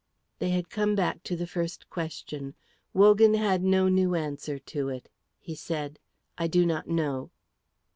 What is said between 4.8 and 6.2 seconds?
it. He said,